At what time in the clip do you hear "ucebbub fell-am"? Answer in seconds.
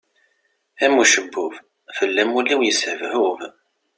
1.01-2.31